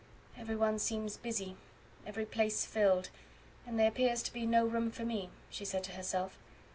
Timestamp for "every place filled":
2.07-3.11